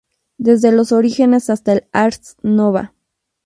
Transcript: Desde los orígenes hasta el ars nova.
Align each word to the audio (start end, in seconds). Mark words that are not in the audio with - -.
Desde 0.39 0.71
los 0.71 0.91
orígenes 0.93 1.51
hasta 1.51 1.73
el 1.73 1.87
ars 1.93 2.35
nova. 2.41 2.95